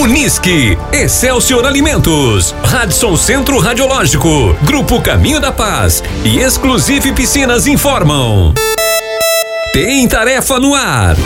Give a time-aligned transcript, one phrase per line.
[0.00, 8.54] Unisque, Excelsior Alimentos, Radisson Centro Radiológico, Grupo Caminho da Paz e Exclusive Piscinas informam.
[9.74, 11.16] Tem tarefa no ar.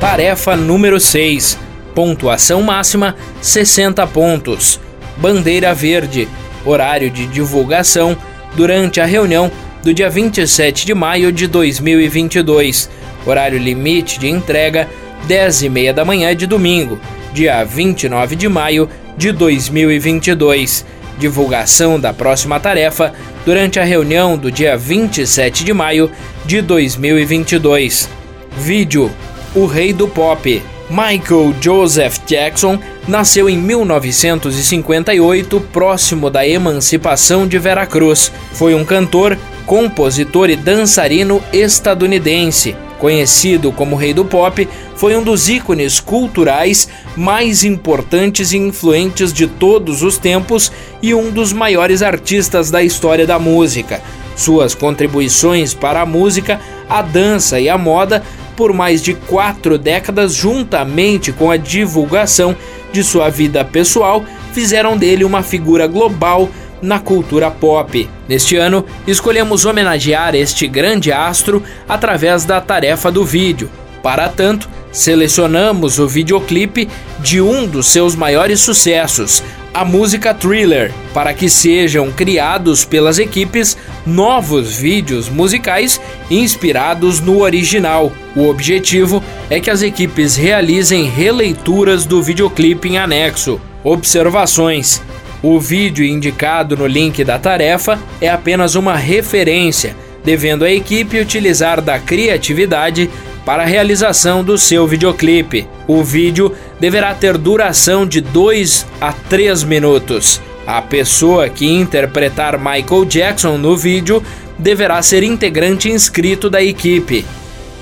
[0.00, 1.56] Tarefa número 6.
[1.94, 4.80] Pontuação máxima 60 pontos.
[5.16, 6.28] Bandeira verde.
[6.66, 8.16] Horário de divulgação
[8.56, 9.52] durante a reunião
[9.84, 12.90] do dia 27 de maio de 2022.
[13.24, 14.88] Horário limite de entrega
[15.24, 16.98] 10 e meia da manhã de domingo,
[17.32, 20.84] dia 29 de maio de 2022.
[21.18, 23.12] Divulgação da próxima tarefa
[23.44, 26.10] durante a reunião do dia 27 de maio
[26.44, 28.08] de 2022.
[28.56, 29.10] Vídeo:
[29.54, 30.62] O Rei do Pop.
[30.90, 32.78] Michael Joseph Jackson
[33.08, 38.30] nasceu em 1958, próximo da emancipação de Veracruz.
[38.52, 42.76] Foi um cantor, compositor e dançarino estadunidense.
[42.98, 49.46] Conhecido como Rei do Pop, foi um dos ícones culturais mais importantes e influentes de
[49.46, 54.00] todos os tempos e um dos maiores artistas da história da música.
[54.36, 58.22] Suas contribuições para a música, a dança e a moda
[58.56, 62.56] por mais de quatro décadas, juntamente com a divulgação
[62.92, 66.48] de sua vida pessoal, fizeram dele uma figura global
[66.80, 68.08] na cultura pop.
[68.28, 73.70] Neste ano, escolhemos homenagear este grande astro através da tarefa do vídeo.
[74.02, 76.88] Para tanto, selecionamos o videoclipe
[77.20, 79.42] de um dos seus maiores sucessos,
[79.72, 83.76] a música Thriller, para que sejam criados pelas equipes
[84.06, 86.00] novos vídeos musicais
[86.30, 88.12] inspirados no original.
[88.36, 93.60] O objetivo é que as equipes realizem releituras do videoclipe em anexo.
[93.82, 95.02] Observações:
[95.44, 99.94] o vídeo indicado no link da tarefa é apenas uma referência,
[100.24, 103.10] devendo a equipe utilizar da criatividade
[103.44, 105.68] para a realização do seu videoclipe.
[105.86, 106.50] O vídeo
[106.80, 110.40] deverá ter duração de 2 a 3 minutos.
[110.66, 114.22] A pessoa que interpretar Michael Jackson no vídeo
[114.58, 117.22] deverá ser integrante inscrito da equipe.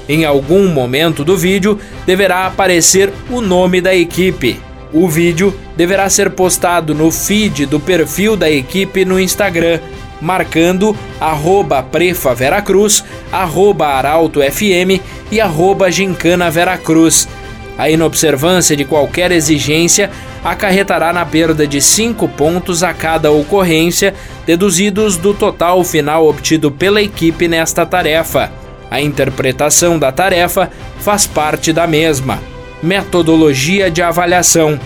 [0.08, 4.58] Em algum momento do vídeo deverá aparecer o nome da equipe.
[4.92, 9.80] O vídeo deverá ser postado no feed do perfil da equipe no Instagram
[10.22, 17.28] marcando arroba Prefa Veracruz, arroba Arauto FM e arroba Gincana Veracruz.
[17.76, 20.10] A inobservância de qualquer exigência
[20.44, 24.14] acarretará na perda de 5 pontos a cada ocorrência,
[24.46, 28.52] deduzidos do total final obtido pela equipe nesta tarefa.
[28.90, 30.70] A interpretação da tarefa
[31.00, 32.51] faz parte da mesma.
[32.82, 34.78] Metodologia de avaliação.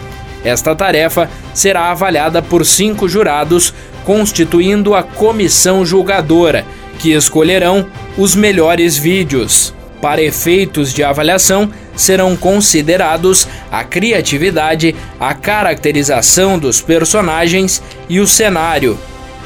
[0.45, 3.73] Esta tarefa será avaliada por cinco jurados,
[4.05, 6.65] constituindo a comissão julgadora,
[6.99, 7.87] que escolherão
[8.17, 9.75] os melhores vídeos.
[10.01, 18.99] Para efeitos de avaliação, serão considerados a criatividade, a caracterização dos personagens e o cenário.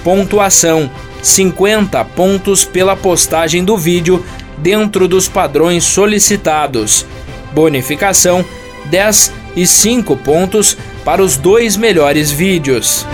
[0.02, 0.90] Pontuação:
[1.22, 4.24] 50 pontos pela postagem do vídeo
[4.58, 7.06] dentro dos padrões solicitados.
[7.52, 8.44] Bonificação:
[8.86, 13.06] 10 e 5 pontos para os dois melhores vídeos.